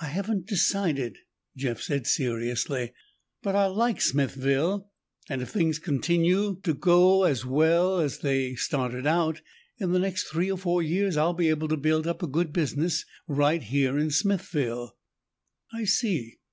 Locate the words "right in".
13.28-14.10